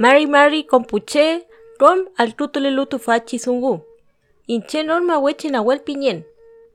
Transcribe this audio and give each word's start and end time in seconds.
Mari 0.00 0.24
Mari 0.26 0.64
compuche 0.64 1.44
rom 1.78 1.98
al 2.16 2.32
tutulelu 2.32 2.86
tu 2.86 2.98
fachi 2.98 3.38
sungu. 3.38 3.80
Inche 4.48 4.82
norma 4.82 5.18
wechi 5.20 5.48
na 5.50 5.60
wel 5.62 5.80
piñen. 5.86 6.24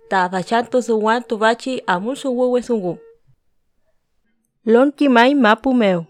Ta 0.10 0.30
fachanto 0.30 0.78
suwan 0.82 1.24
tu 1.28 1.36
fachi 1.40 1.82
amul 1.88 2.16
sungu 2.16 2.62
sungu. 2.62 2.94
Lon 4.66 4.92
kimai 4.92 5.34
mapu 5.34 5.74
meu. 5.74 6.06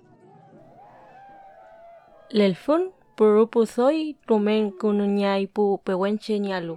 Lelfun 2.38 2.92
purupu 3.16 3.66
soy 3.66 4.16
tumen 4.28 4.72
kununyai 4.80 5.48
pu 5.48 5.64
pewenche 5.86 6.40
nyalu. 6.40 6.76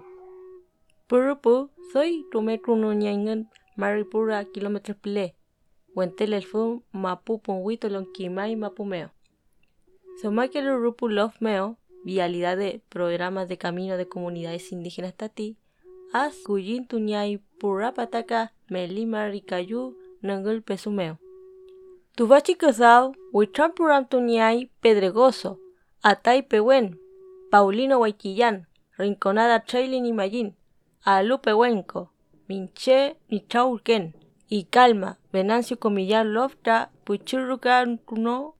Purupu 1.08 1.68
soy 1.92 2.22
tume 2.30 2.58
kununyai 2.58 3.44
maripura 3.76 4.44
kilómetros 4.44 4.98
pile. 5.02 5.34
Wentel 5.96 6.32
el 6.32 6.42
fun 6.42 6.80
mapu 6.92 7.38
ponguito 7.38 7.88
lon 7.88 8.06
kimai 8.14 8.54
mapu 8.56 8.84
Somakelo 10.20 10.78
rupu 10.78 11.08
love 11.08 11.36
meo, 11.40 11.76
vialidad 12.04 12.56
de 12.56 12.80
programas 12.88 13.48
de 13.48 13.56
camino 13.56 13.96
de 13.96 14.08
comunidades 14.08 14.72
indígenas 14.72 15.14
tati, 15.14 15.56
as 16.12 16.34
kuyin 16.42 16.86
tunyai 16.86 17.38
purapataka 17.58 18.52
melima 18.68 19.28
rikayu 19.28 19.96
nangul 20.22 20.62
pesumeo. 20.62 21.18
Tuvachi 22.16 22.56
Casao, 22.56 23.14
Huitrampuram 23.32 24.06
Tuñay, 24.06 24.70
Pedregoso, 24.80 25.60
Atay 26.02 26.42
Paulino 27.50 27.98
Huayquillán, 27.98 28.66
Rinconada 28.96 29.60
Trailin 29.60 30.04
y 30.04 30.12
Mayín, 30.12 30.56
Alu 31.04 31.38
Pehuenco, 31.38 32.10
Minche 32.48 33.16
Nichaurken, 33.28 34.16
y 34.48 34.64
Calma, 34.64 35.18
Venancio 35.32 35.78
Comillar 35.78 36.26
Lofta, 36.26 36.90
Puchurruca 37.04 37.84
Kuno, 38.04 38.56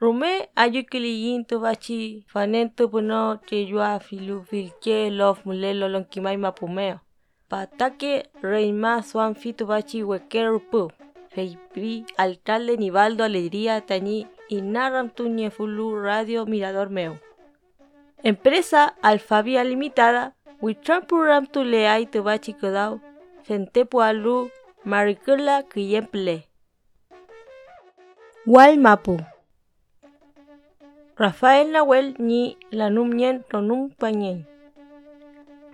Mapumeo. 0.00 0.38
Rume 0.38 0.48
ayukiliyin 0.56 1.44
tuvachi 1.44 2.24
fanento 2.28 2.88
puno 2.88 3.36
tiyua 3.36 4.00
filu 4.00 4.44
filke 4.44 5.10
lof 5.10 5.44
mulelo 5.44 5.88
lonkimai 5.88 6.36
mapumeo. 6.36 7.00
Patake 7.48 8.28
reima 8.42 9.02
swan 9.02 9.34
fituvachi 9.34 10.02
wekerupu. 10.02 10.92
Feipi, 11.30 12.04
alcalde 12.16 12.76
Nivaldo 12.76 13.24
Alegría 13.24 13.80
Tañi 13.80 14.26
y 14.48 14.62
Narram 14.62 15.10
Fulu 15.50 16.02
Radio 16.02 16.46
Mirador 16.46 16.90
Meu. 16.90 17.18
Empresa 18.22 18.94
Alfabia 19.02 19.62
Limitada, 19.62 20.34
Wichampuram 20.62 21.46
Tuleai 21.46 22.06
Tubachi 22.06 22.54
Kodau, 22.54 23.00
Centepu 23.46 24.00
Alu, 24.00 24.50
Maricula 24.84 25.62
Kiyemple. 25.62 26.48
Walmapu. 28.46 29.18
Rafael 31.18 31.72
Nahuel 31.72 32.14
ni 32.20 32.56
lanumnien 32.70 33.42
tonum 33.50 33.90
pañen. 33.90 34.46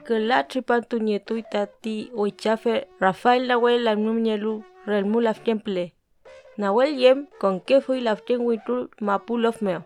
Que 0.06 0.18
la 0.18 0.48
tripantu 0.48 0.98
nietuitati 1.00 2.10
oichafe 2.16 2.88
Rafael 2.98 3.46
Nahuel 3.46 3.84
lanumnielu 3.84 4.64
relmu 4.86 5.20
laftien 5.20 5.60
ple. 5.60 5.92
Nahuel 6.56 6.96
yem 6.96 7.26
con 7.38 7.60
que 7.60 7.82
fui 7.82 8.00
laftien 8.00 8.40
witul 8.40 8.88
mapulov 9.00 9.60
meo. 9.60 9.82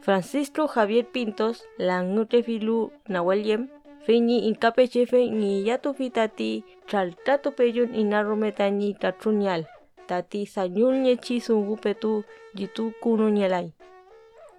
Francisco 0.00 0.66
Javier 0.66 1.04
Pintos, 1.12 1.68
langute 1.76 2.42
filu 2.42 2.90
Nahuel 3.06 3.46
yem, 3.46 3.68
feñi 4.06 4.48
incape 4.48 4.88
chefe 4.88 5.28
ni 5.28 5.62
yatu 5.68 5.92
fitati 5.92 6.64
chaltato 6.86 7.50
peyun 7.50 7.94
inarometani 7.94 8.94
tatrunyal. 8.94 9.68
Tati 10.06 10.46
sanyul 10.46 10.94
nyechi 11.04 11.40
sungu 11.40 11.76
petu 11.76 12.24
jitu 12.54 12.92
kunu 13.02 13.28
nyelai. 13.28 13.72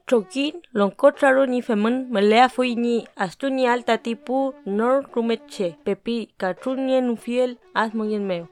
Chokin 0.07 0.53
lonkotraro 0.73 1.45
ni 1.45 1.61
femen 1.61 1.95
melea 2.13 2.47
fui 2.49 2.75
ni 2.75 2.95
astunial 3.15 3.79
tati 3.83 4.13
pu 4.15 4.53
nor 4.65 4.97
rumeche 5.13 5.67
pepi 5.85 6.17
katrunyen 6.37 7.09
ufiel 7.09 7.51
asmonyen 7.73 8.25
meo. 8.29 8.47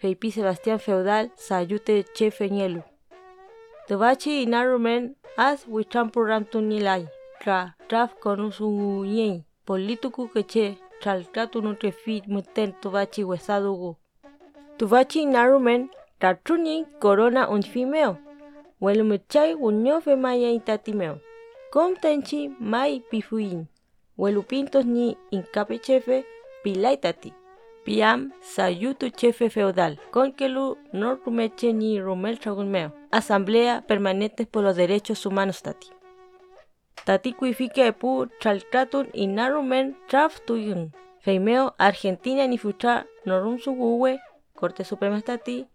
Feipi 0.00 0.30
Sebastián 0.30 0.78
Feudal 0.78 1.30
Sayute 1.36 1.96
Che 2.14 2.30
Feñelu. 2.30 2.82
Tebachi 3.86 4.42
inarumen 4.42 5.14
as 5.36 5.58
wichampuram 5.68 6.44
tunilai. 6.44 7.06
Tra 7.40 7.74
traf 7.88 8.10
konusunguyen. 8.22 9.44
Polituku 9.66 10.28
keche 10.34 10.66
chaltatu 11.02 11.62
nutrefi 11.62 12.22
muten 12.26 12.72
tubachi 12.80 13.24
wesadugu. 13.24 13.96
Tubachi 14.78 15.22
inarumen 15.22 15.88
tatrunin 16.20 16.84
corona 17.00 17.48
unfimeo. 17.48 18.16
Welumuchai 18.80 19.54
unyofe 19.54 20.16
maya 20.16 20.50
itatimeo. 20.50 21.18
Comtenchi 21.70 22.50
mai 22.60 23.00
pifuin. 23.10 23.66
Welupintos 24.18 24.84
ni 24.84 25.16
incapechefe 25.30 26.24
pilaitati. 26.62 27.32
Piam 27.84 28.32
Sayutu 28.40 29.10
Chefe 29.10 29.48
Feudal, 29.48 29.96
Conquelu 30.10 30.76
Nortumeche 30.92 31.72
ni 31.72 32.00
Romel 32.00 32.38
Chagunmeo, 32.38 32.92
Asamblea 33.12 33.82
Permanente 33.86 34.44
por 34.44 34.64
los 34.64 34.76
Derechos 34.76 35.24
Humanos 35.24 35.62
Tati. 35.62 35.88
Tati 37.04 37.32
kuifique 37.32 37.86
epu 37.86 38.26
chaltratun 38.40 39.08
y 39.12 39.26
narumen 39.28 39.96
traftuyun. 40.08 40.92
Feimeo 41.20 41.74
Argentina 41.78 42.46
ni 42.46 42.58
fucha 42.58 43.06
norum 43.24 43.58
suguwe, 43.58 44.20
Corte 44.54 44.84
Suprema 44.84 45.20
Tati. 45.20 45.66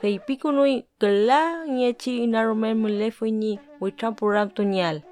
Feipiku 0.00 0.52
nui 0.52 0.84
gla 1.00 1.64
niechi 1.66 2.26
narumen 2.26 2.78
mulefui 2.78 3.32
ni 3.32 3.58
huitrapuram 3.80 4.48
tuñal. 4.56 5.02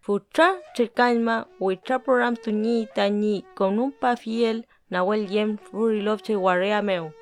Fucha 0.00 0.46
chirkaima 0.74 1.46
huitrapuram 1.60 2.34
tuñi 2.36 2.86
tani 2.94 3.44
con 3.56 3.78
un 3.78 3.90
pa 4.00 4.16
fiel 4.16 4.64
Yem 4.90 5.58
Furilovche 5.58 6.34
Guarea 6.34 6.80
Meu. 6.82 7.12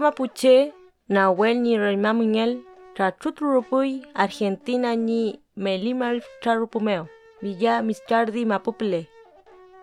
Mapuche, 0.00 0.72
Nahuel 1.08 1.62
ni 1.62 1.78
Reima 1.78 2.12
Muñel, 2.12 2.64
Trachutrupuy, 2.94 4.02
Argentina 4.14 4.96
ni 4.96 5.40
Melimar 5.54 6.22
Charupumeo, 6.42 7.08
Villa 7.40 7.82
Mistardi 7.82 8.44
Mapuple. 8.46 9.08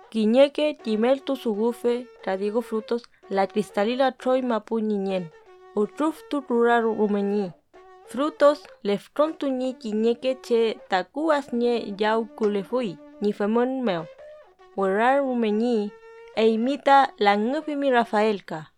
Quiñeque 0.09 0.77
Timel 0.83 1.21
Tusugufe, 1.21 2.07
Radigo 2.25 2.61
Frutos, 2.61 3.03
La 3.29 3.47
Cristalina 3.47 4.11
Troy 4.11 4.41
Mapu 4.41 4.79
Niñen, 4.79 5.31
Utruf 5.77 6.23
Tutura 6.27 6.81
Rumeni. 6.81 7.53
Frutos, 8.07 8.63
Lefron 8.81 9.37
Tuñi 9.37 9.75
Quiñeque 9.75 10.41
Che 10.41 10.79
Tacuas 10.89 11.53
Nye 11.53 11.93
Yau 11.99 12.25
Culefui, 12.35 12.97
ni 13.21 13.31
Femon 13.31 13.83
Meo. 13.83 14.07
Huerar 14.75 15.19
Rumeni, 15.19 15.91
e 16.35 16.47
imita 16.47 17.13
la 17.19 17.37
ngupimi 17.37 17.91
Rafaelka. 17.91 18.71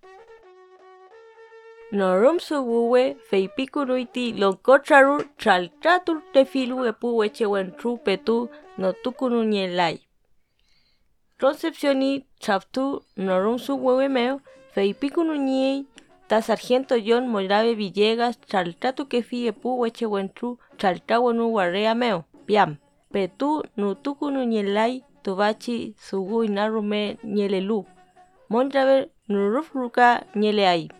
Norum 1.91 2.39
subuwe 2.39 3.15
feipikuruiti 3.29 4.33
lonkotraru 4.33 5.23
chaltratur 5.37 6.21
tefilu 6.33 6.85
epu 6.85 7.17
wechewentru 7.17 7.97
petu 7.97 8.49
notukunu 8.77 9.43
nyelai. 9.43 10.01
Concepcioni 11.39 12.25
chaptu 12.39 13.01
norum 13.17 13.57
subuwe 13.57 14.07
meo 14.07 14.41
feipikunu 14.73 15.35
nyei 15.35 15.85
ta 16.29 16.41
sargento 16.41 16.95
John 17.07 17.27
Morave 17.27 17.73
Villegas 17.75 18.35
chaltratu 18.51 19.05
kefi 19.11 19.47
epu 19.47 19.79
wechewentru 19.79 20.59
chaltawanu 20.77 21.53
warrea 21.53 21.95
meo. 21.95 22.23
Piam. 22.45 22.75
Petu 23.11 23.63
nutukunu 23.77 24.43
nyelai 24.43 25.03
tubachi 25.23 25.95
sugu 25.97 26.43
inarume 26.43 27.17
nyelelu. 27.23 27.85
Montraver 28.49 29.07
nurufruka 29.27 30.25
nyeleai. 30.35 30.91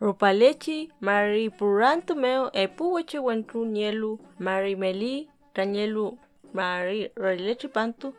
Rupalechi 0.00 0.90
mari 1.00 1.50
purantu 1.50 2.14
meo 2.16 2.50
epu 2.52 2.92
weche 2.92 3.18
wentru 3.18 3.64
nyelu 3.66 4.18
mari 4.38 4.76
meli 4.76 5.28
tanyelu 5.54 6.18
mari 6.54 7.10
relechi 7.16 7.68
pantu 7.68 8.14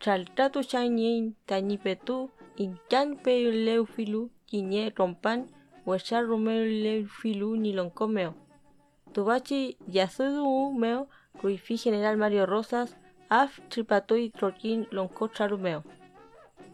chaltatu 0.00 0.64
chanyin 0.64 1.34
tanyipetu 1.46 2.30
inchan 2.56 3.16
pe 4.50 4.56
leufilu 4.56 4.90
kinye 4.90 4.92
rompan 4.96 5.48
wesha 5.86 6.20
rumeo 6.20 6.64
leufilu 6.64 7.56
nilonkomeo. 7.56 8.34
Tubachi 9.12 9.76
yasudu 9.88 10.72
meo 10.72 11.06
Ruifi 11.42 11.76
General 11.76 12.16
Mario 12.16 12.46
Rosas 12.46 12.96
af 13.30 13.60
tripatoi 13.70 14.30
trokin 14.30 14.86
lonko 14.92 15.28
charumeo. 15.28 15.82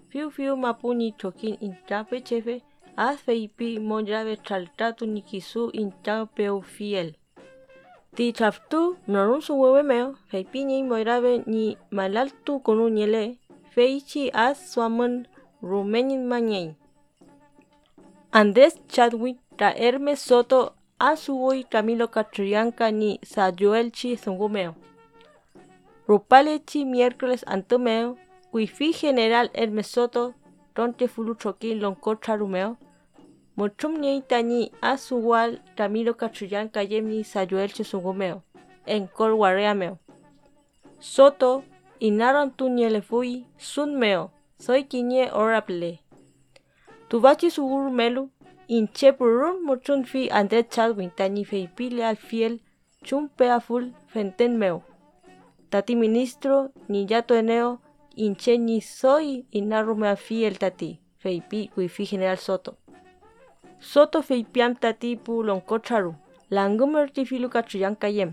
Fiu 0.08 0.30
fiu 0.30 0.56
mapuni 0.56 1.12
trokin 1.12 1.56
intrape 1.60 2.20
chefe 2.20 2.62
as 2.96 3.16
feipi 3.16 3.78
monjave 3.78 4.36
chaltatu 4.36 5.06
nikisu 5.06 5.70
intrapeu 5.72 6.62
fiel. 6.62 7.14
Ti 8.14 8.32
chaftu 8.32 8.96
norun 9.06 9.40
su 9.40 9.54
huewe 9.54 9.82
meo, 9.82 10.14
feipi 10.28 10.64
ni 10.64 10.82
moirave 10.82 11.42
ni 11.46 11.76
malaltu 11.90 12.60
konu 12.60 12.88
nyele, 12.88 13.38
feichi 13.74 14.30
as 14.34 14.72
suamen 14.72 15.26
rumenin 15.62 16.26
mañei. 16.26 16.74
Andrés 18.34 18.81
Chadwick 18.88 19.38
tra 19.58 19.75
Hermes 19.76 20.19
Soto 20.19 20.75
asuoi 20.99 21.64
Camilo 21.64 22.11
Catrianca 22.11 22.90
ni 22.90 23.20
Sayuelchi 23.23 24.17
Zungumeo. 24.17 24.75
Rupalechi 26.08 26.87
miércoles 26.87 27.44
antomeo, 27.46 28.17
Wifi 28.50 28.94
general 28.94 29.50
Hermes 29.52 29.88
Soto, 29.88 30.32
Ronte 30.75 31.08
Fulu 31.08 31.34
Choquín 31.34 31.81
Lonco 31.81 32.14
Charumeo, 32.14 32.79
Mochum 33.55 34.00
Tani 34.26 34.73
Asuwal 34.81 35.61
Camilo 35.76 36.14
Catrianca 36.14 36.82
Yemni 36.82 37.25
Sayuelchi 37.25 37.84
Zungumeo, 37.84 38.43
en 38.87 39.08
Col 39.08 39.34
Guareameo. 39.34 39.99
Soto, 41.00 41.64
Inaron 42.00 42.50
Tuñelefui, 42.52 43.46
Sunmeo, 43.58 44.31
soy 44.58 44.84
quiñe 44.84 45.31
orable. 45.32 46.01
Tubachi 47.12 47.50
sugur 47.50 47.91
melu, 47.93 48.31
inche 48.69 49.12
purun 49.19 49.56
muchun 49.67 50.03
fi 50.11 50.20
ande 50.38 50.59
chadwin 50.75 51.11
tani 51.19 51.43
feipile 51.44 52.03
al 52.11 52.17
fiel, 52.17 52.55
chumpe 53.06 53.44
aful 53.56 53.85
fenten 54.12 54.53
meo. 54.56 54.79
Tati 55.70 55.94
ministro, 55.94 56.70
ni 56.88 57.00
yato 57.11 57.35
eneo, 57.35 57.81
inche 58.17 58.56
ni 58.56 58.81
soy 58.81 59.44
inarume 59.53 60.09
a 60.09 60.17
fiel 60.17 60.56
tati, 60.56 61.00
feipi 61.19 61.70
fi 61.94 62.05
general 62.06 62.38
soto. 62.38 62.73
Soto 63.79 64.23
feipiam 64.23 64.75
tati 64.75 65.17
pu 65.17 65.43
loncocharu, 65.43 66.15
langumer 66.50 67.12
tifilu 67.12 67.50
kachuyan 67.50 67.94
kayem, 67.94 68.32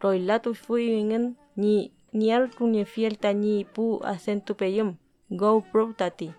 roilatu 0.00 0.54
fui 0.54 1.00
ingen 1.00 1.34
ni 1.56 1.90
niar 2.12 2.48
fiel 2.86 3.16
tani 3.16 3.64
pu 3.64 4.00
acentu 4.04 4.54
peyum. 4.54 4.94
GoPro 5.30 5.92
tati. 5.96 6.30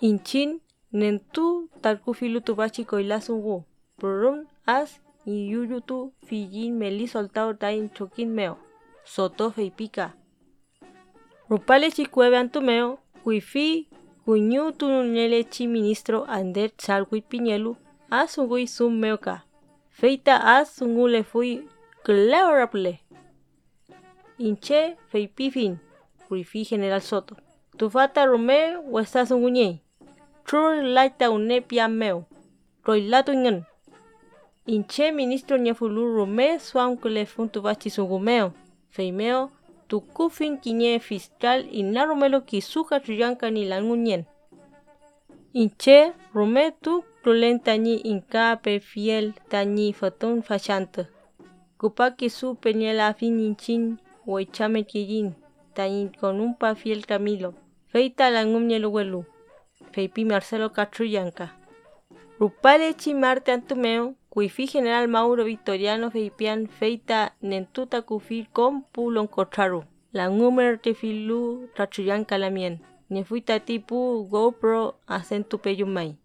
Inchin 0.00 0.60
nentu 0.92 1.68
talkufilu 1.82 2.40
tubachi 2.40 2.84
koilasungu. 2.84 3.64
Purum 3.98 4.46
as 4.66 5.00
y 5.26 5.50
yuyutu 5.50 6.12
fijin 6.26 6.74
meli 6.78 7.08
soltao 7.08 7.52
tain 7.54 7.90
chokin 7.90 8.28
meo. 8.30 8.56
Soto 9.04 9.50
feipika. 9.50 10.12
Rupale 11.50 11.90
chikueve 11.90 12.36
antumeo, 12.36 12.98
kuifi 13.24 13.88
kuñu 14.26 14.72
tunele 14.72 15.44
chi 15.44 15.66
ministro 15.66 16.24
ander 16.28 16.70
chalgui 16.76 17.20
piñelu, 17.20 17.76
asungui 18.10 18.66
sum 18.66 18.98
meoka. 18.98 19.44
Feita 19.90 20.36
as 20.36 20.76
sungule 20.76 21.24
fui 21.24 21.68
cleoraple. 22.04 23.00
Inche 24.38 24.96
feipifin, 25.10 25.78
kuifi 26.28 26.64
general 26.64 27.00
Soto. 27.00 27.36
Tufata 27.78 28.26
unguñe. 30.48 30.82
Trur 30.82 30.82
laita 30.82 31.30
une 31.30 31.60
piameo. 31.60 32.24
Roilato 32.84 33.32
ingen. 33.32 33.64
Inche 34.66 35.12
ministro 35.12 35.56
ñefulu 35.56 36.14
rume 36.14 36.58
suam 36.58 36.96
kule 36.96 37.26
funtu 37.26 37.62
bachi 37.62 37.90
sungumeo. 37.90 38.52
Feimeo 38.90 39.50
tukufin 39.88 40.58
kiñe 40.58 41.00
fiscal 41.00 41.66
inarumelo 41.72 42.40
kisuka 42.42 43.00
triyanka 43.00 43.50
ni 43.50 43.64
langunyen. 43.64 44.24
Inche 45.54 46.12
rume 46.34 46.72
tu 46.82 47.04
tulen 47.22 47.60
tañi 47.60 48.00
incape 48.04 48.80
fiel 48.80 49.34
tañi 49.48 49.92
fatun 49.92 50.42
fachanta. 50.42 51.08
Kupaki 51.78 52.28
su 52.30 52.56
peñela 52.56 53.14
fin 53.14 53.40
inchin 53.40 53.98
huechame 54.26 54.84
kiyin 54.84 55.34
tañi 55.74 56.10
con 56.20 56.40
un 56.40 56.54
pa 56.54 56.74
fiel 56.74 57.06
Camilo. 57.06 57.54
Feita 57.92 58.30
langum 58.30 58.68
welu. 58.68 59.24
Feipi 59.92 60.24
Marcelo 60.24 60.70
Catruyanca. 60.72 61.54
Rupale 62.38 62.94
chi 62.94 63.14
Marte 63.14 63.50
Antumeo, 63.50 64.14
Cuifi 64.28 64.66
General 64.66 65.08
Mauro 65.08 65.44
Victoriano 65.44 66.10
Feipian 66.10 66.68
Feita 66.68 67.34
Nentuta 67.40 68.02
Cufir 68.02 68.48
con 68.52 68.84
Pulon 68.92 69.26
Cocharu. 69.26 69.84
Langumer 70.12 70.78
Tefilu 70.78 71.68
Catruyanca 71.74 72.38
Lamien. 72.38 72.80
Nefuita 73.10 73.58
tipu 73.60 74.28
GoPro 74.30 74.94
acentu 75.06 75.58
peyumai. 75.58 76.16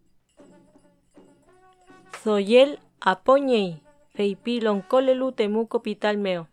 Soyel 2.23 2.79
Apoñei. 2.99 3.81
Feipi 4.13 4.61
Loncolelu 4.61 5.31
Temuco 5.31 5.79
Pitalmeo. 5.79 6.47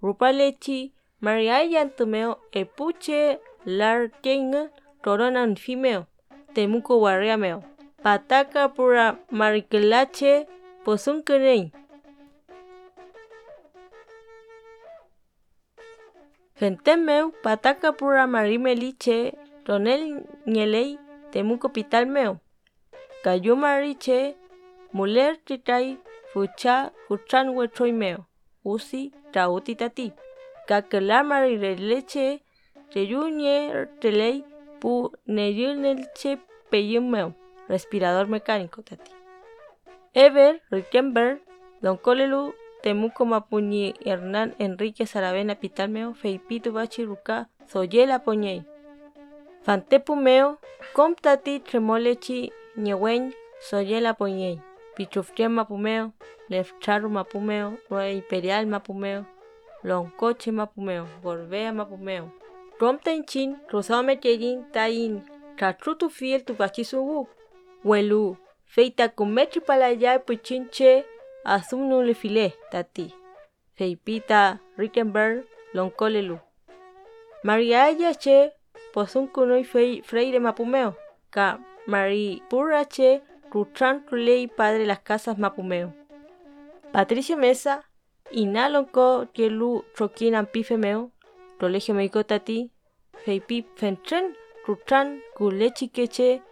Rupalechi 0.00 0.94
Mariaya 1.20 1.82
Antumeo 1.82 2.38
Epuche 2.52 3.40
larkenga 3.64 4.70
roronan 5.04 5.56
fimeo, 5.56 6.06
temuko 6.54 7.00
warriameo. 7.00 7.62
Pataka 8.02 8.68
pura 8.68 9.16
marikelache 9.30 10.46
posunkerei. 10.84 11.72
Gentemeu 16.60 17.32
pataka 17.42 17.92
pura 17.92 18.26
marimeliche 18.26 19.34
ronel 19.66 20.02
ñelei 20.46 20.98
temuco 21.32 21.68
pitalmeo. 21.68 22.40
Cayó 23.24 23.56
mariche 23.56 24.36
muler 24.92 25.36
titai 25.46 25.98
fucha 26.32 26.92
kuchan 27.08 27.46
huechoimeo. 27.54 28.26
Usi 28.64 29.12
trauti 29.32 29.74
tati. 29.74 30.12
Kakela 30.68 31.22
marireleche 31.24 32.44
Reyuñe 32.94 33.86
telei 34.00 34.44
pu 34.84 35.12
neyunelche 35.24 36.38
peyumeo. 36.70 37.32
Respirador 37.68 38.26
mecánico 38.28 38.82
tati. 38.82 39.12
Ever 40.12 40.60
Rickenberg, 40.70 41.40
Don 41.80 41.96
Colelu, 41.96 42.52
Temuco 42.82 43.24
Mapuñi 43.24 43.94
Hernán 44.04 44.54
Enrique 44.58 45.06
Saravena 45.06 45.54
Pitalmeo, 45.54 46.12
Feipito 46.12 46.70
Bachiruca, 46.74 47.48
Soyela 47.66 48.24
Poñei. 48.24 48.62
Fantepumeo, 49.62 50.58
Comtati 50.92 51.60
Tremolechi 51.60 52.52
Ñewen, 52.76 53.32
Soyela 53.60 54.12
Poñei. 54.12 54.60
Pichufchen 54.96 55.52
Mapumeo, 55.52 56.12
Lefcharu 56.50 57.08
Mapumeo, 57.08 57.78
Nueva 57.88 58.10
Imperial 58.10 58.66
Mapumeo, 58.66 59.26
Loncoche 59.82 60.52
Mapumeo, 60.52 61.06
Gorbea 61.22 61.72
Mapumeo. 61.72 62.43
Romten 62.80 63.24
chin, 63.24 63.56
rosado 63.70 64.02
meterin 64.02 64.64
tain, 64.72 65.22
tu 65.98 66.08
fiel 66.10 66.44
tu 66.44 66.54
bachisugu. 66.54 67.28
Welu, 67.84 68.36
feita 68.66 69.08
cometri 69.08 69.60
palaya 69.60 70.18
puchinche, 70.18 71.04
asumnu 71.44 72.02
le 72.02 72.14
file, 72.14 72.54
tati. 72.70 73.14
Feipita, 73.76 74.60
Rickenberg, 74.76 75.44
loncolelu. 75.72 76.38
Maria 77.44 77.94
che, 78.18 78.52
posun 78.92 79.26
kunoi 79.28 79.64
fei 79.64 80.02
freire 80.02 80.38
mapumeo, 80.38 80.96
ka 81.30 81.58
Mari 81.86 82.42
Purache, 82.48 83.22
Ruchan 83.52 84.04
Rulei 84.10 84.48
padre 84.48 84.86
las 84.86 85.00
casas 85.00 85.38
mapumeo. 85.38 85.92
Patricia 86.92 87.36
Mesa, 87.36 87.84
Inalonco, 88.30 89.28
Kielu, 89.32 89.84
Troquín 89.94 90.34
Ampifemeo, 90.34 91.10
Colegio 91.58 91.94
Médico 91.94 92.24
Tati, 92.24 92.70
Feipi 93.24 93.64
Fentren, 93.76 94.34
Rutran, 94.66 95.20
Kulechi 95.36 95.90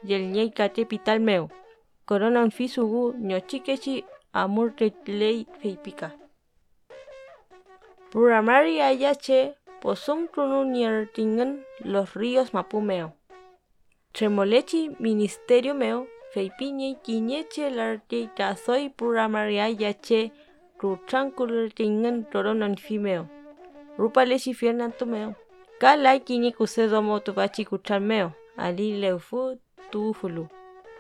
Yel 0.05 0.31
Nyei 0.31 0.51
Kate 0.51 0.85
Pitalmeo, 0.87 1.51
Corona 2.07 2.43
Unfisugu, 2.43 3.15
Nyochikechi, 3.19 4.05
Amur 4.33 4.75
Ley 5.07 5.47
Feipika. 5.61 6.13
Puramari 8.11 8.81
Ayache, 8.81 9.55
Posum 9.81 10.29
Krunu 10.29 10.65
Los 11.85 12.15
Ríos 12.15 12.53
Mapumeo. 12.55 13.15
Tremolechi 14.13 14.91
Ministerio 15.01 15.75
Meo, 15.75 16.07
Feipiñe 16.33 16.99
Quiñeche 17.03 17.71
Larte 17.71 18.31
Kazoy 18.37 18.91
Puramari 18.91 19.59
Ayache, 19.59 20.33
Rutran 20.79 21.31
Kuletingen 21.31 22.27
Roronon 22.31 22.77
Fimeo. 22.77 23.42
Rupalechi 23.99 24.55
Fiernantumeo. 24.55 25.35
Kalai 25.79 26.21
kini 26.21 26.53
kusedomo 26.53 27.21
tubachi 27.21 27.65
kuchalmeo. 27.65 28.33
Ali 28.57 28.93
leufu 29.01 29.59
tufulu. 29.91 30.49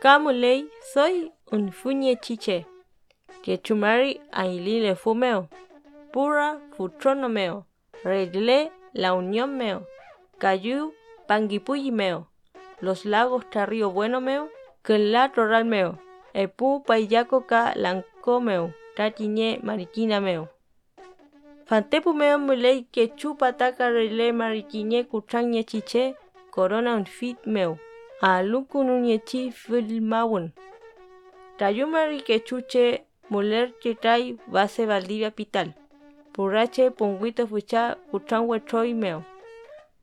Kamulei 0.00 0.66
soy 0.92 1.30
un 1.52 1.70
fuñe 1.72 2.16
chiche. 2.16 2.66
Que 3.42 3.58
chumari 3.58 4.20
aili 4.32 4.80
lefumeo. 4.80 5.48
Pura 6.12 6.60
futronomeo. 6.76 7.66
Redle 8.04 8.72
la 8.92 9.14
unión 9.14 9.56
meo. 9.56 9.86
Cayu 10.38 10.92
pangipuyi 11.26 11.90
meo. 11.90 12.26
Los 12.80 13.04
lagos 13.04 13.44
río 13.66 13.90
bueno 13.90 14.20
meo. 14.20 14.48
Que 14.82 14.98
la 14.98 15.32
toral 15.32 15.64
meo. 15.64 15.98
Epu 16.34 16.82
payaco 16.82 17.46
ka 17.46 17.72
lancomeo. 17.76 18.74
Tatiñe 18.96 19.60
mariquina 19.62 20.20
meo. 20.20 20.48
Fantepu 21.72 22.12
meo 22.12 22.38
mulei 22.38 22.84
que 22.92 23.04
chupa 23.18 23.48
taka 23.60 23.84
rele 23.96 24.26
mariquiñe 24.40 25.04
kuchang 25.10 25.54
chiche 25.70 26.14
corona 26.50 26.94
un 26.94 27.06
fit 27.06 27.38
meu. 27.46 27.78
A 28.20 28.42
luku 28.42 28.78
chi 29.24 29.50
filmawun. 29.50 30.52
Tayumari 31.58 32.20
que 32.26 32.40
chuche 32.40 33.06
muler 33.30 33.72
chitray 33.80 34.36
base 34.52 34.84
Valdivia 34.84 35.30
Pital. 35.30 35.72
Purache 36.34 36.90
punguito 36.90 37.46
fucha 37.46 37.96
kuchan 38.10 38.46
wetroy 38.48 38.92
meo. 38.92 39.24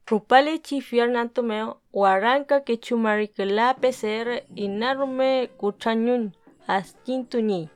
Rupale 0.08 0.58
chi 0.64 0.82
fiernanto 0.82 1.44
meo, 1.44 1.78
huaranca 1.94 2.64
que 2.66 2.78
chumaricala 2.78 3.76
PCR 3.76 4.42
inarume 4.56 5.50
kuchanyun 5.60 6.34
asquintuñi. 6.68 7.70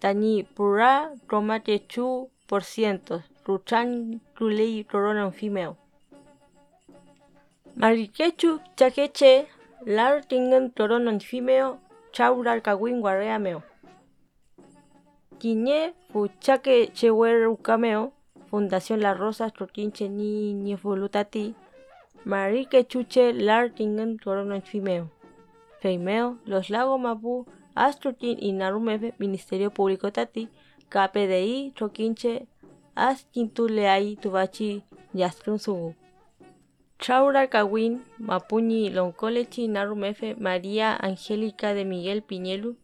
Tani 0.00 0.42
pura 0.42 1.12
romate 1.28 1.78
chu 1.86 2.30
ruchan 3.44 4.20
kulei 4.36 4.84
corona 4.84 5.30
fimeo. 5.30 5.76
Mariquechu 7.76 8.60
chaqueche, 8.76 9.46
lar 9.86 10.22
tingan 10.28 10.70
toronon 10.76 11.20
fimeo, 11.20 11.78
chaurar 12.12 12.60
kawin 12.62 13.00
guareameo. 13.00 13.62
Quiñe 15.38 15.94
fuchaque 16.10 16.92
chewer 16.92 17.46
ucameo, 17.48 18.12
Fundación 18.50 19.00
La 19.00 19.12
Rosa 19.14 19.50
troquinche 19.50 20.08
ni 20.08 20.54
ni 20.54 20.74
volutati, 20.74 21.54
marique 22.24 22.84
chuche 22.90 23.32
lar 23.32 23.70
tingan 23.70 24.18
toronon 24.18 24.62
fimeo. 24.62 25.10
Feimeo, 25.80 26.38
los 26.44 26.70
lagos 26.70 26.98
Mapu, 27.00 27.46
Astrotin 27.74 28.36
y 28.40 28.52
Narumefe, 28.52 29.14
Ministerio 29.18 29.70
Público 29.70 30.10
Tati, 30.10 30.48
KPDI, 30.90 31.72
Troquinche, 31.74 32.46
Asquintuleai, 32.94 34.16
Tubachi, 34.16 34.82
Yastrun. 35.14 35.94
Chaura 36.98 37.46
Kawin, 37.46 38.02
Mapuñi, 38.18 38.90
Loncolechi, 38.90 39.68
Narumefe, 39.68 40.34
María 40.34 40.96
Angélica 40.96 41.72
de 41.74 41.84
Miguel 41.84 42.22
Piñelu, 42.22 42.76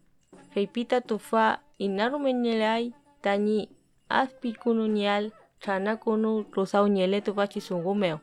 Feipita 0.51 1.01
Tufa, 1.01 1.61
Inarumenelai, 1.77 2.93
Tañi, 3.21 3.69
Aspicununial, 4.07 5.33
Chanakunu, 5.59 6.45
Rusauñele, 6.51 7.21
Tubachi 7.21 7.59
Sungumeo. 7.59 8.21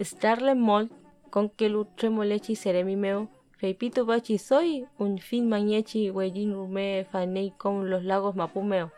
Starle 0.00 0.54
Mol, 0.54 0.90
Conquelu 1.30 1.84
Tremolechi 1.96 2.56
Seremimeo, 2.56 3.28
Feipito 3.62 4.04
Bachi 4.04 4.38
soy 4.38 4.86
un 4.98 5.18
fin 5.18 5.48
mañechi 5.48 6.10
huellín 6.10 6.52
rume 6.52 7.06
fanei 7.12 7.52
con 7.56 7.88
los 7.90 8.02
lagos 8.02 8.34
Mapumeo. 8.34 8.90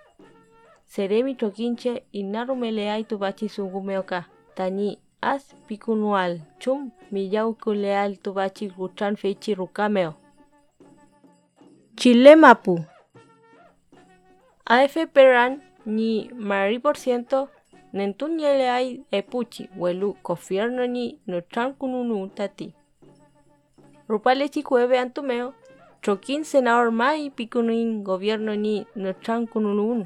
Seremi 0.87 1.37
choquinche 1.37 2.07
y 2.13 2.23
narumeleai 2.23 3.05
tu 3.05 3.19
bachi 3.19 3.51
sungumeo 3.51 4.07
ka. 4.07 4.31
Tani 4.55 4.99
as 5.21 5.55
picunual 5.69 6.41
chum 6.59 6.93
millau 7.11 7.53
kuleal 7.63 8.17
tu 8.17 8.33
bachi 8.33 8.69
ruchan 8.69 9.17
feichi 9.17 9.55
rucameo. 9.55 10.15
Chile 11.97 12.35
Mapu. 12.35 12.87
AF 14.65 14.97
Peran 15.13 15.61
ni 15.85 16.31
mari 16.33 16.79
por 16.79 16.97
ciento 16.97 17.51
nentuñeleai 17.93 19.05
epuchi 19.13 19.69
huelu 19.77 20.17
gobierno 20.25 20.87
ni 20.87 21.21
no 21.27 21.43
chan 21.43 21.75
kununu 21.75 22.29
tati. 22.29 22.75
Rupale 24.09 24.49
chikueve 24.49 24.99
antumeo, 24.99 25.55
chokin 26.03 26.45
senador 26.45 26.91
mai 26.91 27.31
pikunin 27.31 28.05
gobierno 28.05 28.55
ni 28.55 28.85
nuestran 28.97 29.47
kununun, 29.47 30.01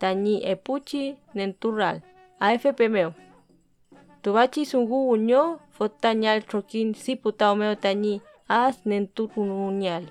tañi 0.00 0.34
epuchi 0.52 1.16
nentural, 1.34 1.96
AFP 2.40 2.80
meo. 2.88 3.12
Tubachi 4.22 4.64
sungu 4.64 4.98
uño, 5.14 5.42
fotañal 5.76 6.40
chokin 6.50 6.94
siputao 6.94 7.54
meo 7.56 7.74
tañi 7.84 8.14
as 8.48 8.76
nentu 8.86 9.28
kununial. 9.28 10.04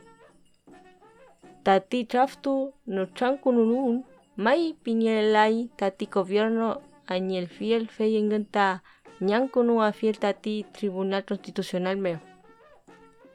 Tati 1.64 2.00
traftu 2.06 2.74
nuestran 2.86 3.38
kununun, 3.44 4.04
mai 4.38 4.76
piñelai 4.84 5.70
tati 5.80 6.06
gobierno 6.06 6.68
añel 7.08 7.48
fiel 7.56 7.84
fe 7.96 8.06
enganta, 8.20 8.84
ñankunu 9.30 9.82
a 9.82 9.92
fiel 9.92 10.18
tati 10.24 10.54
tribunal 10.76 11.24
constitucional 11.30 11.98
meo. 11.98 12.20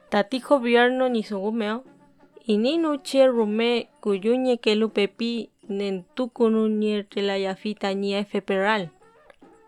Tati 0.09 0.39
gobierno 0.39 1.09
ni 1.09 1.23
sungumeo, 1.23 1.83
ini 2.45 2.77
nuche 2.77 3.27
rume 3.27 3.89
kuyuñe 4.01 4.57
que 4.57 4.75
lupepi 4.75 5.49
nentukunu 5.67 6.67
nierte 6.67 7.21
la 7.21 7.37
yafita 7.37 7.93
ni 7.93 8.23
federal. 8.23 8.89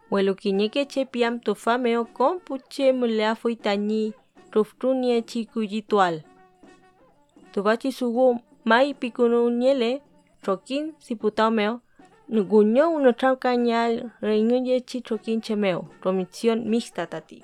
Welo 0.09 0.33
kiñeke 0.35 0.85
che 0.87 1.05
piam 1.05 1.39
tu 1.39 1.55
fameo 1.55 2.05
compuche 2.05 2.93
mulea 2.93 3.35
fuitani 3.35 4.13
ruftunie 4.53 5.21
chikuyitual. 5.21 6.23
Tubachi 7.51 7.91
sugu 7.91 8.39
mai 8.63 8.93
pikunu 8.93 9.49
niele, 9.49 10.01
siputameo, 10.99 11.81
nuguño 12.29 12.89
uno 12.89 13.11
traucañal 13.11 14.11
reinuye 14.21 14.81
chi 14.81 15.01
trokin 15.01 15.41
chemeo, 15.41 15.89
comisión 16.01 16.69
mixta 16.69 17.07
tati. 17.07 17.43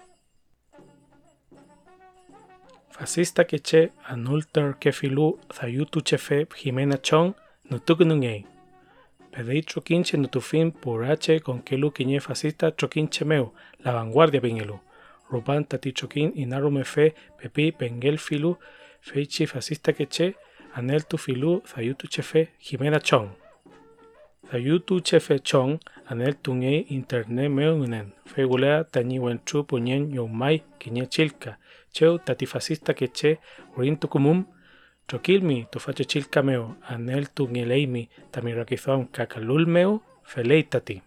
Fascista 2.97 3.43
que 3.43 3.59
che 3.59 3.91
anulter 4.05 4.77
que 4.79 4.93
filu 4.93 5.37
zayutu 5.51 5.99
chefe 5.99 6.47
Jimena 6.55 6.97
Chong 6.97 7.33
nutuknungei. 7.69 8.45
Pedei 9.31 9.63
troquinche 9.63 10.15
nutufin 10.17 10.71
purache 10.71 11.41
con 11.41 11.61
kelu 11.61 11.91
quiñe 11.91 12.21
fascista 12.21 12.71
troquinche 12.71 13.25
meu, 13.25 13.51
la 13.83 13.91
vanguardia 13.91 14.39
pingelu. 14.39 14.79
Rupan 15.29 15.65
tati 15.65 15.91
troquin 15.91 16.31
inarume 16.35 16.85
fe 16.85 17.13
pepi 17.37 17.73
pengel 17.73 18.17
filu 18.17 18.55
feichi 19.01 19.45
fascista 19.45 19.91
que 19.91 20.07
che 20.07 20.35
anel 20.75 21.03
tu 21.05 21.17
filu 21.17 21.61
zayutu 21.65 22.07
chefe 22.07 22.53
Jimena 22.61 23.01
Chong. 23.01 23.44
Chefe 25.03 25.39
Chong 25.43 25.79
anel 26.09 26.35
tungei 26.35 26.85
internet 26.89 27.49
meu 27.49 27.75
ngunen. 27.77 28.11
Fegulea 28.25 28.83
tañi 28.83 29.19
wenchu 29.19 29.63
puñen 29.63 30.13
yomai 30.13 30.63
quiñe 30.79 31.07
chilka. 31.09 31.57
cheu 31.95 32.17
tati 32.19 32.45
fascista 32.45 32.93
que 32.93 33.07
che 33.07 33.39
urin 33.77 33.97
tukumum 33.97 34.45
trokilmi 35.07 35.67
tu 35.71 35.79
fache 35.79 36.03
chilkameo 36.11 36.75
anel 36.93 37.25
tu 37.35 37.47
ngeleimi 37.47 38.09
tamirakizon 38.31 39.07
kakalulmeo 39.15 40.01
feleitati. 40.23 41.01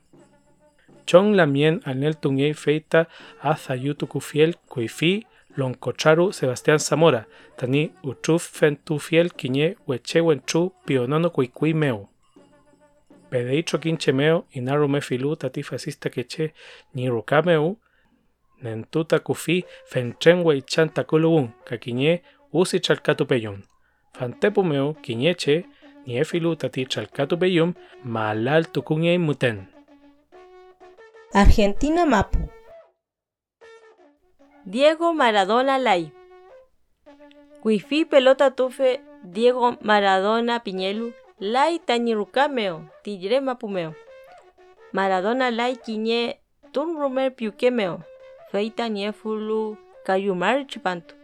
Chong 1.07 1.35
lamien 1.37 1.81
anel 1.85 2.15
tu 2.21 2.33
ngei 2.33 2.55
feita 2.55 3.01
azayutu 3.43 4.07
kufiel 4.07 4.55
kuifi 4.69 5.27
loncocharu 5.57 6.33
Sebastián 6.33 6.79
Zamora 6.79 7.23
tani 7.57 7.91
uchuf 8.03 8.43
fentu 8.59 8.99
fiel 8.99 9.29
quiñe 9.39 9.77
weche 9.89 10.21
wenchu 10.21 10.73
pionono 10.87 11.29
kuikui 11.31 11.75
meu. 11.75 12.09
Pedei 13.31 13.63
troquinche 13.63 14.13
meo 14.13 14.45
inarume 14.51 15.01
filu 15.01 15.37
tati 15.37 15.63
fascista 15.63 16.09
que 16.11 16.25
che 16.25 16.53
ni 16.95 17.09
rukameu 17.09 17.77
nentuta 18.63 19.19
kufi 19.19 19.65
fenchenwe 19.91 20.61
chanta 20.63 21.05
kulugun 21.05 21.49
kakiñe 21.65 22.23
usi 22.53 22.81
chalkatu 22.81 23.27
peyum. 23.27 23.63
Fantepumeo 24.13 24.95
kiñeche 25.05 25.65
ni 26.07 26.17
efilu 26.19 26.57
tati 26.57 26.87
chalkatu 26.87 27.37
peyum 27.39 27.75
malal 28.05 28.65
tukunye 28.73 29.19
muten. 29.19 29.67
Argentina 31.33 32.07
Mapu. 32.07 32.39
Diego 34.65 35.13
Maradona 35.13 35.79
Lai. 35.79 36.13
Wifi 37.65 38.05
pelota 38.05 38.51
tufe 38.51 39.01
Diego 39.25 39.77
Maradona 39.83 40.59
Piñelu 40.59 41.13
Lai 41.41 41.79
tañirukameo 41.79 42.83
tijre 43.03 43.41
mapumeo. 43.41 43.95
Maradona 44.93 45.51
Lai 45.51 45.77
kiñe 45.77 46.41
tunrumer 46.73 47.31
piukemeo 47.37 48.01
feita 48.51 48.89
niefulu 48.89 49.77
kayumar 50.07 50.67
chipanto. 50.67 51.15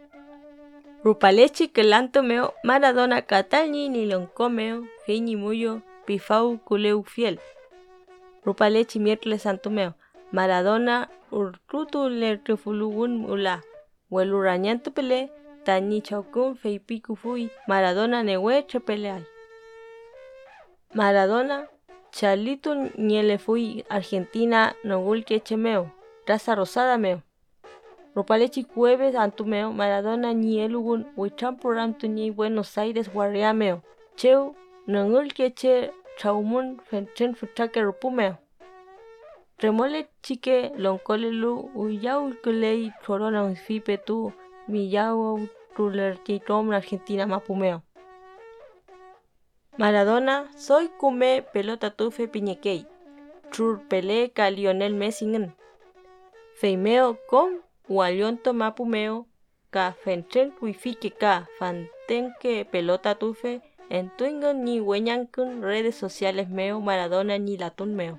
Rupalechi 1.03 1.67
kelanto 1.67 2.23
meo 2.23 2.53
Maradona 2.63 3.21
katalni 3.21 3.89
ni 3.89 4.05
loncomeo 4.05 4.85
heini 5.05 5.35
muyo 5.35 5.81
pifau 6.05 6.57
kuleu 6.57 7.03
fiel. 7.03 7.37
Rupalechi 8.45 8.99
miércoles 8.99 9.43
santo 9.43 9.69
meo 9.69 9.93
Maradona 10.31 11.07
urtutu 11.31 12.09
le 12.09 12.39
refulugun 12.45 13.25
ula. 13.25 13.61
Welurañanto 14.11 14.91
pele 14.91 15.29
tani 15.65 16.01
chaukun 16.01 16.55
feipiku 16.55 17.15
fui 17.15 17.49
Maradona 17.67 18.23
newe 18.23 18.63
chepeleai. 18.63 19.23
Maradona 20.93 21.67
Chalito 22.11 22.73
Niele 22.97 23.37
fui 23.37 23.83
Argentina 23.89 24.75
nogulke 24.83 25.39
chemeo. 25.39 25.91
Raza 26.27 26.55
rosada 26.55 26.97
meo. 26.97 27.21
Ropalechi 28.15 28.63
jueves 28.63 29.15
antumeo 29.15 29.73
Maradona 29.73 30.33
ni 30.33 30.59
elugun 30.59 31.05
huichan 31.17 31.57
program 31.57 31.93
ni 32.03 32.31
Buenos 32.31 32.77
Aires 32.77 33.09
guarriameo. 33.11 33.81
Cheu 34.15 34.55
nangul 34.87 35.33
che 35.33 35.51
chaumun 36.17 36.79
fenchen 36.85 37.35
futake 37.35 37.81
rupumeo. 37.81 38.37
Remole 39.59 40.07
chique 40.21 40.71
loncolelu 40.77 41.71
uyau 41.75 42.33
kulei 42.43 42.91
chorona 43.05 43.43
unfipe 43.43 43.97
tu 43.97 44.31
miyau 44.67 45.47
tuler 45.75 46.17
tom 46.47 46.71
Argentina 46.71 47.27
mapumeo. 47.27 47.81
Maradona 49.77 50.47
soy 50.55 50.87
kume 50.87 51.41
pelota 51.53 51.89
tufe 51.89 52.27
piñekei. 52.27 52.85
Trur 53.51 53.79
pele 53.89 54.29
ka 54.29 54.49
Lionel 54.49 54.93
Messi 54.93 55.25
ngen. 55.25 55.51
Feimeo 56.59 57.17
con 57.29 57.59
walionto 57.89 58.53
mapumeo 58.53 59.25
ka 59.71 59.91
fenchen 60.03 60.53
wifi 60.61 60.95
ka 61.21 61.33
fantenke 61.59 62.63
pelota 62.71 63.15
tufe 63.15 63.61
en 63.89 64.09
tuingon 64.17 64.63
ni 64.63 64.79
weñankun 64.79 65.61
redes 65.61 65.95
sociales 65.95 66.47
meo 66.49 66.79
Maradona 66.79 67.37
ni 67.37 67.57
latun 67.57 67.95
meo. 67.95 68.17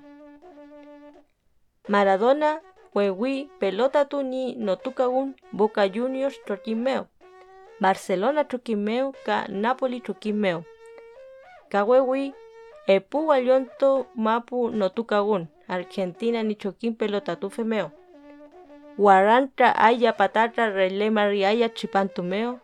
Maradona 1.87 2.61
wewi 2.93 3.49
pelota 3.59 4.05
tu 4.05 4.21
ni 4.21 4.55
notukagun 4.55 5.33
Boca 5.51 5.89
Juniors 5.89 6.37
troquimeo. 6.45 7.07
Barcelona 7.79 8.43
troquimeo 8.43 9.11
ka 9.25 9.47
Napoli 9.49 10.01
troquimeo. 10.01 10.63
Kawewi 11.69 12.33
epu 12.87 13.27
walionto 13.27 14.05
mapu 14.15 14.69
notukagun 14.69 15.47
Argentina 15.67 16.43
ni 16.43 16.55
choquín 16.55 16.93
pelota 16.95 17.35
tu 17.35 17.49
femeo. 17.49 17.91
Waranta 18.97 19.75
aya 19.75 20.13
patata 20.13 20.69
rele 20.69 21.09
mariaya 21.09 21.69
chipantumeo. 21.69 22.59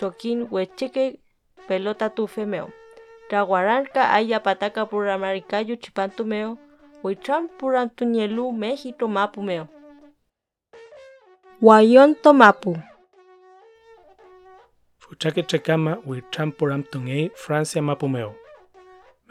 Choquín 0.00 0.46
huecheque 0.46 1.18
pelota 1.68 2.10
tu 2.10 2.26
femeo. 2.28 2.70
Traguaranca 3.28 4.10
aya 4.10 4.40
pataka 4.40 4.86
pura 4.86 5.18
maricayo 5.18 5.76
chipantumeo. 5.76 6.58
Huicham 7.02 7.48
puran 7.48 7.90
tuñelu 7.90 8.52
México 8.52 9.08
mapumeo. 9.08 9.66
Wayonto 11.62 12.32
mapu. 12.32 12.78
Fuchake 14.98 15.42
chekama 15.42 15.92
huicham 16.06 16.52
puram 16.52 16.82
tungei 16.82 17.30
Francia 17.34 17.82
mapumeo. 17.82 18.34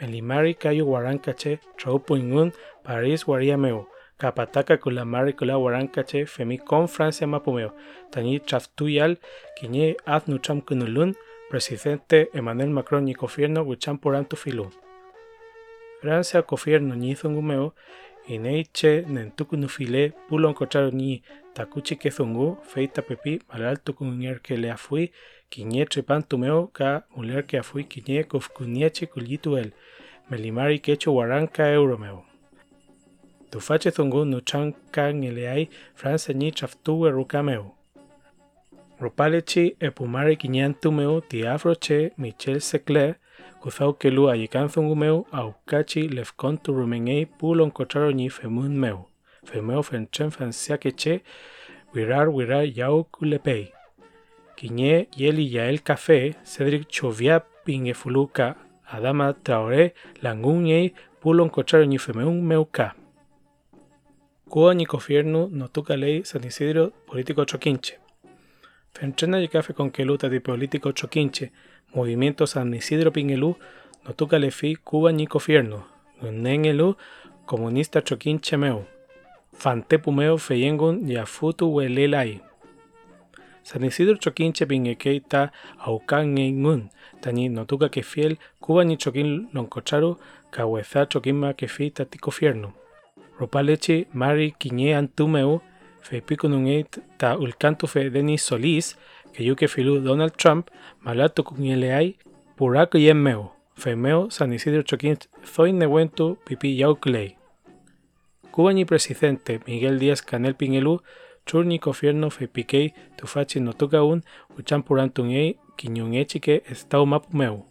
Melimari 0.02 0.54
kayo 0.54 0.90
warancache 0.90 1.58
traupo 1.76 2.16
ingun 2.16 2.50
Paris 2.82 3.28
wariameo. 3.28 3.86
Kapataka 4.18 4.76
kulamari 4.76 5.32
kula 5.32 5.58
warancache 5.58 6.26
femi 6.26 6.58
con 6.58 6.88
Francia 6.88 7.26
mapumeo. 7.26 7.70
Tani 8.10 8.40
traftuyal 8.40 9.16
kiñe 9.56 9.96
az 10.04 10.22
nucham 10.26 10.60
kunulun 10.60 11.14
presidente 11.50 12.28
Emmanuel 12.34 12.70
Macron 12.70 13.08
y 13.08 13.14
gobierno 13.14 13.62
huicham 13.62 13.98
tufilu. 14.28 14.70
Francia 16.00 16.42
gobierno 16.42 16.96
ni 16.96 17.14
zungumeo 17.14 17.74
ineiche 18.26 19.04
nentukunufile 19.08 20.12
pulon 20.28 20.54
kocharo 20.54 20.90
ni 20.90 21.22
takuchi 21.54 21.96
kezungu 21.96 22.58
feita 22.62 23.02
pepi 23.02 23.40
malal 23.52 23.78
tukunger 23.78 24.40
que 24.40 24.56
le 25.56 25.64
afui 25.64 25.70
kiñe 25.70 25.86
trepan 25.86 26.22
tumeo 26.22 26.70
ka 26.72 27.02
muler 27.16 27.46
que 27.46 27.58
afui 27.58 27.84
kiñe 27.84 28.24
kufkuniechi 28.24 29.06
kulituel 29.06 29.72
melimari 30.30 30.78
kecho 30.78 31.14
waranka 31.14 31.64
euromeo. 31.72 32.24
Tufache 33.50 33.90
zungu 33.90 34.24
nuchan 34.24 34.74
kan 34.90 35.22
eleai 35.24 35.68
Francia 35.94 36.34
ni 36.34 36.52
chaftuwe 36.52 37.10
rukameo. 37.10 37.72
Rupalechi 39.00 39.76
epumare 39.80 40.36
kiñan 40.36 40.74
tumeo 40.74 41.20
tiafroche 41.20 42.12
Michel 42.18 42.60
Secler 42.60 43.14
Kuzau 43.60 43.94
kelu 43.94 44.30
ayikanzungu 44.30 44.96
meu 44.96 45.26
au 45.32 45.54
kachi 45.66 46.08
lefkon 46.08 46.58
tu 46.58 46.72
rumengei 46.72 47.26
pulon 47.26 47.70
kocharo 47.70 48.12
ni 48.12 48.30
femun 48.30 48.76
meu. 48.76 49.06
Femeo 49.44 49.82
fenchen 49.82 50.30
wirar 51.94 52.28
wirar 52.28 52.64
yau 52.78 53.04
kulepei. 53.04 53.72
Kiñe 54.62 55.08
yeli 55.16 55.50
yael 55.50 55.82
café 55.82 56.36
Cedric 56.44 56.86
chovia 56.88 57.40
pingefuluka 57.64 58.56
Adama 58.86 59.34
Traoré 59.34 59.92
languñei 60.22 60.94
pulon 61.20 61.50
kocharo 61.50 61.84
ni 61.84 61.98
femun 61.98 62.40
meu 62.46 62.66
ka. 62.66 62.94
Cuba 64.48 64.72
ni 64.74 64.84
gobierno 64.84 65.48
no 65.50 65.66
toca 65.66 65.96
ley 65.96 66.22
San 66.24 66.44
Isidro 66.44 66.92
político 67.08 67.44
choquinche. 67.44 67.98
Fenchena 68.92 69.40
y 69.42 69.48
café 69.48 69.74
con 69.74 69.90
keluta 69.90 70.28
de 70.28 70.40
político 70.40 70.92
choquinche 70.92 71.50
Movimiento 71.92 72.46
San 72.46 72.72
Isidro 72.72 73.12
Pingelú 73.12 73.56
no 74.04 74.14
toca 74.14 74.38
le 74.38 74.52
fi 74.52 74.76
Cuba 74.76 75.10
ni 75.10 75.26
gobierno, 75.26 75.86
Nengelu 76.22 76.96
comunista 77.46 78.04
choquín 78.04 78.38
chemeu, 78.40 78.86
fantepumeo 79.54 80.38
feyengun 80.38 81.10
y 81.10 81.16
afutu 81.16 81.66
welelai. 81.66 82.51
San 83.62 83.84
Isidro 83.84 84.16
choquinche 84.16 84.66
pingekeita 84.66 85.52
aukan 85.78 86.34
ngun, 86.34 86.90
tani 87.20 87.48
no 87.48 87.64
toca 87.64 87.88
que 87.88 88.02
fiel 88.02 88.38
Cuba 88.60 88.84
ni 88.84 88.96
choquín 88.96 89.48
loncocharu, 89.52 90.18
kaweza 90.50 91.06
choquima 91.06 91.54
que 91.54 91.68
fi 91.68 91.90
tati 91.90 92.18
gobierno. 92.18 92.74
Ropalechi 93.38 94.06
mari 94.12 94.54
quiñe 94.58 94.94
antumeu, 94.94 95.60
fe 96.00 96.20
pico 96.20 96.48
nungeit 96.48 96.98
ta 97.16 97.36
ulcanto 97.36 97.86
fe 97.86 98.10
Denis 98.10 98.42
Solís, 98.42 98.98
que 99.32 99.44
yo 99.44 99.56
que 99.56 99.68
filu 99.68 100.00
Donald 100.00 100.34
Trump, 100.36 100.68
malato 101.00 101.44
con 101.44 101.64
eleai, 101.64 102.18
puraco 102.56 102.98
y 102.98 103.08
emmeo, 103.08 103.54
femeo 103.74 104.30
San 104.30 104.52
Isidro 104.52 104.82
Choquín, 104.82 105.18
zoin 105.44 105.78
nehuento 105.78 106.36
pipi 106.44 106.76
yauclei. 106.76 107.36
Cuba 108.50 108.72
ni 108.72 108.84
presidente 108.84 109.60
Miguel 109.66 109.98
Díaz 109.98 110.20
Canel 110.20 110.54
Pingelú, 110.54 111.02
churni 111.46 111.78
gobierno 111.78 112.30
fe 112.30 112.46
piquei 112.48 112.94
tufachi 113.16 113.60
no 113.60 113.72
toca 113.72 114.02
un, 114.02 114.22
uchan 114.58 114.82
purantungei, 114.82 115.58
quiñunechique 115.76 116.62
estado 116.66 117.06
mapumeu. 117.06 117.66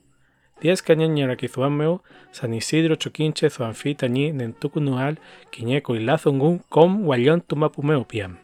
Díaz 0.62 0.84
Cañan 0.84 1.16
ñaraquizuameo, 1.16 2.04
San 2.32 2.54
Isidro 2.54 2.96
Choquinche 2.96 3.50
zoanfita 3.50 4.08
ni 4.08 4.32
nentucunual, 4.32 5.20
quiñeco 5.50 5.96
y 5.96 6.00
lazongun 6.00 6.60
com 6.70 7.04
guayón 7.04 7.42
tumapumeo 7.42 8.08
piam. 8.08 8.38